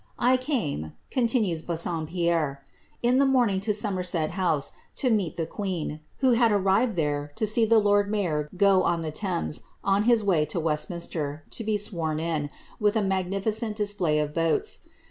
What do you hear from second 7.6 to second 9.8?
the lord mayor go on the Thames,